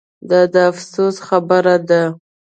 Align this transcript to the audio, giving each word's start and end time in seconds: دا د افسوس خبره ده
دا 0.29 0.41
د 0.53 0.55
افسوس 0.69 1.15
خبره 1.27 1.75
ده 1.89 2.01